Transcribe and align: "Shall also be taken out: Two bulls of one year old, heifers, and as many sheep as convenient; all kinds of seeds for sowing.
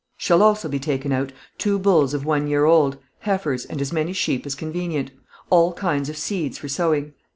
"Shall 0.17 0.41
also 0.41 0.67
be 0.67 0.79
taken 0.79 1.11
out: 1.11 1.31
Two 1.59 1.77
bulls 1.77 2.15
of 2.15 2.25
one 2.25 2.47
year 2.47 2.65
old, 2.65 2.97
heifers, 3.19 3.65
and 3.65 3.79
as 3.79 3.93
many 3.93 4.13
sheep 4.13 4.47
as 4.47 4.55
convenient; 4.55 5.11
all 5.51 5.73
kinds 5.73 6.09
of 6.09 6.17
seeds 6.17 6.57
for 6.57 6.67
sowing. 6.67 7.13